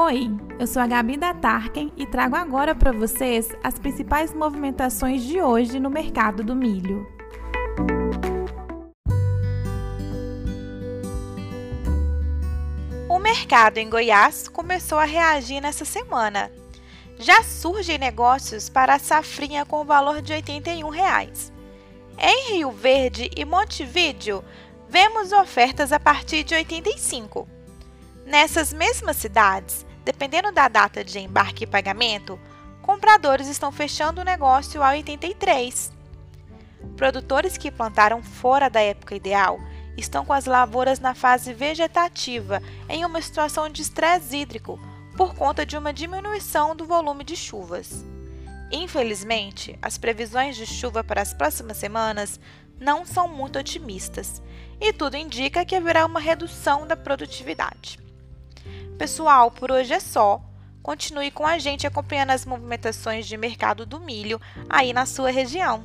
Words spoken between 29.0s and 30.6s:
cidades, dependendo